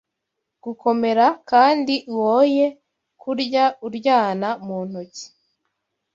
gukomera 0.63 1.25
kandi 1.49 1.93
woye 2.17 2.65
kurya 3.21 3.63
uryana 3.85 4.49
mu 4.65 4.77
ntoki 4.87 5.25